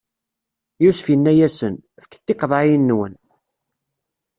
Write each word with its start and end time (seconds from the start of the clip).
Yusef 0.83 1.07
inna-yasen: 1.15 1.75
Fket 2.03 2.21
tiqeḍɛiyin-nwen! 2.25 3.13